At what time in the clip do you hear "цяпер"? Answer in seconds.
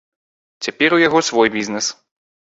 0.67-0.89